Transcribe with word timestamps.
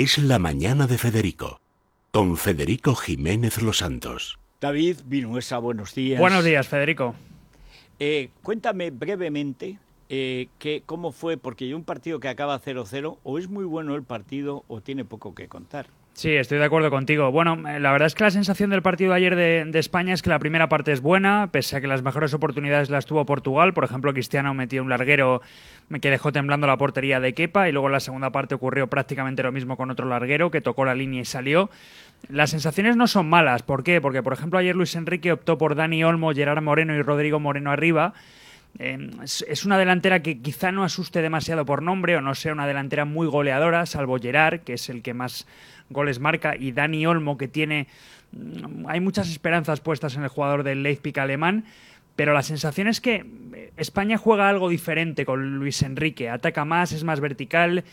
Es 0.00 0.16
la 0.16 0.38
mañana 0.38 0.86
de 0.86 0.96
Federico, 0.96 1.60
con 2.12 2.36
Federico 2.36 2.94
Jiménez 2.94 3.60
Los 3.60 3.78
Santos. 3.78 4.38
David 4.60 4.98
Vinuesa, 5.06 5.58
buenos 5.58 5.92
días. 5.92 6.20
Buenos 6.20 6.44
días, 6.44 6.68
Federico. 6.68 7.16
Eh, 7.98 8.30
cuéntame 8.44 8.92
brevemente 8.92 9.80
eh, 10.08 10.50
que, 10.60 10.84
cómo 10.86 11.10
fue, 11.10 11.36
porque 11.36 11.74
un 11.74 11.82
partido 11.82 12.20
que 12.20 12.28
acaba 12.28 12.62
0-0, 12.62 13.18
o 13.24 13.38
es 13.40 13.48
muy 13.48 13.64
bueno 13.64 13.96
el 13.96 14.04
partido 14.04 14.62
o 14.68 14.80
tiene 14.80 15.04
poco 15.04 15.34
que 15.34 15.48
contar. 15.48 15.88
Sí, 16.18 16.34
estoy 16.34 16.58
de 16.58 16.64
acuerdo 16.64 16.90
contigo. 16.90 17.30
Bueno, 17.30 17.68
eh, 17.68 17.78
la 17.78 17.92
verdad 17.92 18.06
es 18.06 18.16
que 18.16 18.24
la 18.24 18.32
sensación 18.32 18.70
del 18.70 18.82
partido 18.82 19.12
de 19.12 19.16
ayer 19.18 19.36
de, 19.36 19.78
España 19.78 20.12
es 20.12 20.20
que 20.20 20.30
la 20.30 20.40
primera 20.40 20.68
parte 20.68 20.90
es 20.90 21.00
buena, 21.00 21.48
pese 21.52 21.76
a 21.76 21.80
que 21.80 21.86
las 21.86 22.02
mejores 22.02 22.34
oportunidades 22.34 22.90
las 22.90 23.06
tuvo 23.06 23.24
Portugal. 23.24 23.72
Por 23.72 23.84
ejemplo, 23.84 24.12
Cristiano 24.12 24.52
metió 24.52 24.82
un 24.82 24.88
larguero 24.88 25.42
que 26.02 26.10
dejó 26.10 26.32
temblando 26.32 26.66
la 26.66 26.76
portería 26.76 27.20
de 27.20 27.34
Kepa 27.34 27.68
y 27.68 27.72
luego 27.72 27.86
en 27.86 27.92
la 27.92 28.00
segunda 28.00 28.30
parte 28.30 28.56
ocurrió 28.56 28.88
prácticamente 28.88 29.44
lo 29.44 29.52
mismo 29.52 29.76
con 29.76 29.92
otro 29.92 30.08
larguero 30.08 30.50
que 30.50 30.60
tocó 30.60 30.84
la 30.84 30.96
línea 30.96 31.20
y 31.20 31.24
salió. 31.24 31.70
Las 32.28 32.50
sensaciones 32.50 32.96
no 32.96 33.06
son 33.06 33.28
malas. 33.28 33.62
¿Por 33.62 33.84
qué? 33.84 34.00
Porque, 34.00 34.20
por 34.20 34.32
ejemplo, 34.32 34.58
ayer 34.58 34.74
Luis 34.74 34.96
Enrique 34.96 35.30
optó 35.30 35.56
por 35.56 35.76
Dani 35.76 36.02
Olmo, 36.02 36.32
Gerard 36.32 36.64
Moreno 36.64 36.96
y 36.96 37.02
Rodrigo 37.02 37.38
Moreno 37.38 37.70
arriba 37.70 38.12
Em, 38.78 39.10
es 39.22 39.64
una 39.64 39.76
delantera 39.76 40.22
que 40.22 40.40
quizá 40.40 40.70
no 40.70 40.84
asuste 40.84 41.20
demasiado 41.20 41.64
por 41.64 41.82
nombre 41.82 42.16
o 42.16 42.20
no 42.20 42.34
sea 42.36 42.52
una 42.52 42.66
delantera 42.66 43.04
muy 43.04 43.26
goleadora, 43.26 43.86
salvo 43.86 44.18
Gerard, 44.18 44.60
que 44.60 44.74
es 44.74 44.88
el 44.88 45.02
que 45.02 45.14
más 45.14 45.46
goles 45.90 46.20
marca, 46.20 46.54
y 46.56 46.72
Dani 46.72 47.06
Olmo, 47.06 47.36
que 47.36 47.48
tiene... 47.48 47.88
Mm, 48.32 48.86
hay 48.86 49.00
muchas 49.00 49.28
esperanzas 49.30 49.80
puestas 49.80 50.16
en 50.16 50.22
el 50.22 50.28
jugador 50.28 50.62
del 50.62 50.82
Leipzig 50.82 51.18
alemán, 51.18 51.64
pero 52.14 52.32
la 52.32 52.42
sensación 52.42 52.88
es 52.88 53.00
que 53.00 53.24
España 53.76 54.16
juega 54.16 54.48
algo 54.48 54.68
diferente 54.68 55.24
con 55.24 55.56
Luis 55.58 55.82
Enrique, 55.82 56.28
ataca 56.28 56.64
más, 56.64 56.92
es 56.92 57.04
más 57.04 57.20
vertical, 57.20 57.84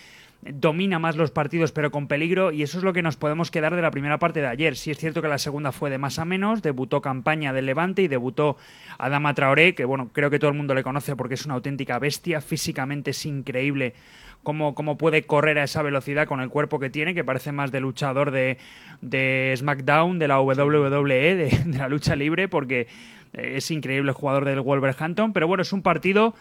domina 0.54 1.00
más 1.00 1.16
los 1.16 1.32
partidos 1.32 1.72
pero 1.72 1.92
con 1.92 2.08
peligro 2.08 2.52
y 2.52 2.62
eso 2.62 2.78
es 2.78 2.84
lo 2.84 2.94
que 2.94 3.02
nos 3.02 3.18
podemos 3.18 3.50
quedar 3.50 3.76
de 3.76 3.82
la 3.82 3.92
primera 3.92 4.20
parte 4.20 4.42
de 4.42 4.48
ayer. 4.48 4.76
Sí 4.76 4.92
es 4.92 4.98
cierto 4.98 5.22
que 5.22 5.28
la 5.28 5.38
segunda 5.38 5.72
fue 5.72 5.90
de 5.90 5.98
más 5.98 6.20
a 6.20 6.26
menos, 6.26 6.62
debutó 6.62 7.02
campaña 7.02 7.54
del 7.54 7.66
Levante 7.66 8.02
y 8.04 8.08
debutó 8.08 8.58
Adama 8.98 9.34
Traoré, 9.34 9.74
que 9.74 9.86
bueno, 9.86 10.10
creo 10.14 10.30
que 10.30 10.40
todo 10.40 10.52
el 10.52 10.58
mundo 10.58 10.74
le 10.74 10.84
conoce 10.84 11.16
porque 11.16 11.34
es 11.34 11.46
una 11.46 11.56
auténtica 11.56 11.98
bestia, 12.00 12.42
físicamente 12.42 13.12
es 13.12 13.26
increíble 13.26 13.94
cómo, 14.44 14.76
cómo 14.76 14.98
puede 14.98 15.24
correr 15.24 15.58
a 15.58 15.64
esa 15.64 15.82
velocidad 15.82 16.28
con 16.28 16.40
el 16.40 16.50
cuerpo 16.50 16.80
que 16.80 16.90
tiene, 16.90 17.14
que 17.14 17.24
parece 17.24 17.52
más 17.52 17.72
de 17.72 17.80
luchador 17.80 18.32
de, 18.32 18.58
de 19.02 19.54
SmackDown, 19.58 20.20
de 20.20 20.28
la 20.28 20.40
WWE, 20.40 21.36
de, 21.36 21.50
de 21.66 21.78
la 21.78 21.90
lucha 21.90 22.16
libre, 22.16 22.48
porque 22.48 22.88
es 23.34 23.70
increíble 23.72 24.10
el 24.12 24.16
jugador 24.16 24.46
del 24.46 24.62
Wolverhampton, 24.62 25.34
pero 25.34 25.48
bueno, 25.48 25.62
es 25.62 25.74
un 25.74 25.82
partido 25.82 26.36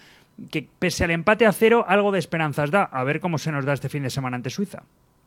que 0.50 0.66
pese 0.78 1.04
al 1.04 1.10
empate 1.10 1.46
a 1.46 1.52
cero, 1.52 1.84
algo 1.86 2.12
de 2.12 2.18
esperanzas 2.18 2.70
da. 2.70 2.84
A 2.84 3.04
ver 3.04 3.20
cómo 3.20 3.38
se 3.38 3.52
nos 3.52 3.64
da 3.64 3.72
este 3.72 3.88
fin 3.88 4.02
de 4.02 4.10
semana 4.10 4.36
ante 4.36 4.50
Suiza. 4.50 4.82